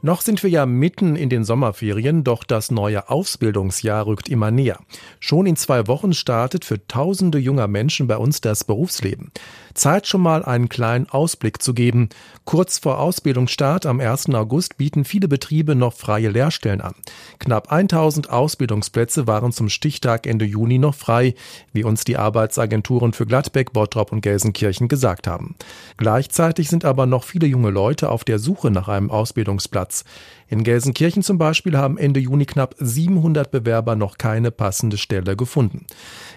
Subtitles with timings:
[0.00, 4.78] Noch sind wir ja mitten in den Sommerferien, doch das neue Ausbildungsjahr rückt immer näher.
[5.18, 9.32] Schon in zwei Wochen startet für tausende junger Menschen bei uns das Berufsleben.
[9.74, 12.10] Zeit schon mal einen kleinen Ausblick zu geben.
[12.44, 14.28] Kurz vor Ausbildungsstart am 1.
[14.34, 16.94] August bieten viele Betriebe noch freie Lehrstellen an.
[17.40, 21.34] Knapp 1000 Ausbildungsplätze waren zum Stichtag Ende Juni noch frei,
[21.72, 25.56] wie uns die Arbeitsagenturen für Gladbeck, Bottrop und Gelsenkirchen gesagt haben.
[25.96, 29.87] Gleichzeitig sind aber noch viele junge Leute auf der Suche nach einem Ausbildungsplatz.
[29.88, 30.04] Platz.
[30.50, 35.86] In Gelsenkirchen zum Beispiel haben Ende Juni knapp 700 Bewerber noch keine passende Stelle gefunden.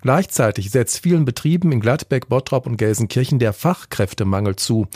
[0.00, 4.86] Gleichzeitig setzt vielen Betrieben in Gladbeck, Bottrop und Gelsenkirchen der Fachkräftemangel zu.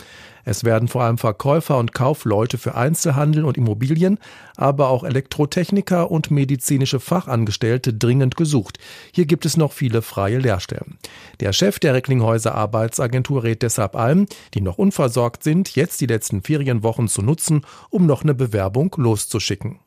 [0.45, 4.17] Es werden vor allem Verkäufer und Kaufleute für Einzelhandel und Immobilien,
[4.55, 8.79] aber auch Elektrotechniker und medizinische Fachangestellte dringend gesucht.
[9.13, 10.97] Hier gibt es noch viele freie Lehrstellen.
[11.39, 16.41] Der Chef der Recklinghäuser Arbeitsagentur rät deshalb allen, die noch unversorgt sind, jetzt die letzten
[16.41, 19.79] Ferienwochen zu nutzen, um noch eine Bewerbung loszuschicken.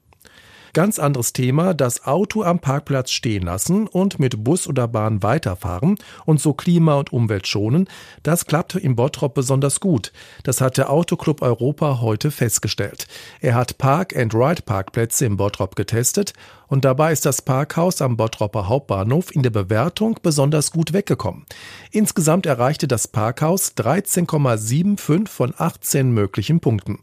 [0.74, 5.98] Ganz anderes Thema, das Auto am Parkplatz stehen lassen und mit Bus oder Bahn weiterfahren
[6.26, 7.88] und so Klima- und Umwelt schonen,
[8.24, 10.12] das klappt im Bottrop besonders gut.
[10.42, 13.06] Das hat der Autoclub Europa heute festgestellt.
[13.40, 16.32] Er hat Park-and-Ride-Parkplätze im Bottrop getestet
[16.74, 21.44] und dabei ist das Parkhaus am Bottropper Hauptbahnhof in der Bewertung besonders gut weggekommen.
[21.92, 26.98] Insgesamt erreichte das Parkhaus 13,75 von 18 möglichen Punkten.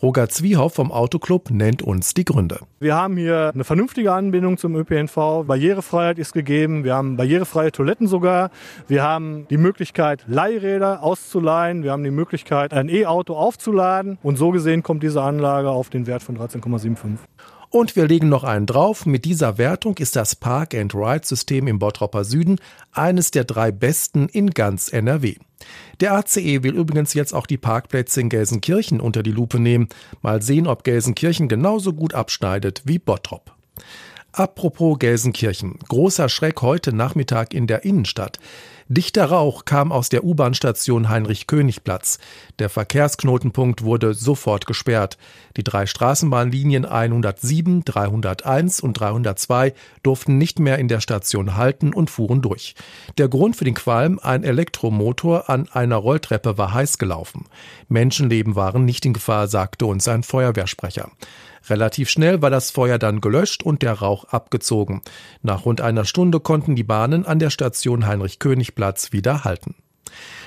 [0.00, 2.60] Roger Zwiehoff vom Autoclub nennt uns die Gründe.
[2.78, 5.44] Wir haben hier eine vernünftige Anbindung zum ÖPNV.
[5.44, 6.84] Barrierefreiheit ist gegeben.
[6.84, 8.50] Wir haben barrierefreie Toiletten sogar.
[8.86, 11.82] Wir haben die Möglichkeit, Leihräder auszuleihen.
[11.82, 14.18] Wir haben die Möglichkeit, ein E-Auto aufzuladen.
[14.22, 17.18] Und so gesehen kommt diese Anlage auf den Wert von 13,75.
[17.70, 19.06] Und wir legen noch einen drauf.
[19.06, 22.58] Mit dieser Wertung ist das Park-and-Ride-System im Bottropper Süden
[22.92, 25.36] eines der drei besten in ganz NRW.
[26.00, 29.88] Der ACE will übrigens jetzt auch die Parkplätze in Gelsenkirchen unter die Lupe nehmen.
[30.22, 33.52] Mal sehen, ob Gelsenkirchen genauso gut abschneidet wie Bottrop.
[34.32, 35.78] Apropos Gelsenkirchen.
[35.88, 38.38] Großer Schreck heute Nachmittag in der Innenstadt.
[38.88, 42.20] Dichter Rauch kam aus der U-Bahn-Station Heinrich-König-Platz.
[42.60, 45.18] Der Verkehrsknotenpunkt wurde sofort gesperrt.
[45.56, 49.74] Die drei Straßenbahnlinien 107, 301 und 302
[50.04, 52.76] durften nicht mehr in der Station halten und fuhren durch.
[53.18, 57.46] Der Grund für den Qualm, ein Elektromotor an einer Rolltreppe war heiß gelaufen.
[57.88, 61.10] Menschenleben waren nicht in Gefahr, sagte uns ein Feuerwehrsprecher.
[61.68, 65.02] Relativ schnell war das Feuer dann gelöscht und der Rauch abgezogen.
[65.42, 69.74] Nach rund einer Stunde konnten die Bahnen an der Station Heinrich-König-Platz wieder halten.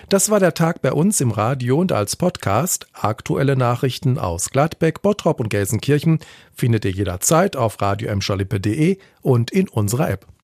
[0.07, 2.87] Das war der Tag bei uns im Radio und als Podcast.
[2.93, 6.19] Aktuelle Nachrichten aus Gladbeck, Bottrop und Gelsenkirchen
[6.55, 8.11] findet ihr jederzeit auf radio
[9.21, 10.25] und in unserer App.